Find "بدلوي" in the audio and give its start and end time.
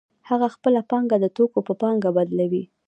2.17-2.63